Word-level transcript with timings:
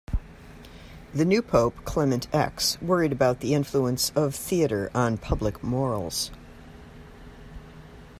The 1.13 1.25
new 1.25 1.43
pope 1.43 1.85
Clement 1.85 2.27
X 2.33 2.81
worried 2.81 3.11
about 3.11 3.39
the 3.39 3.53
influence 3.53 4.09
of 4.15 4.33
theatre 4.33 4.89
on 4.95 5.19
public 5.19 5.61
morals. 5.63 6.31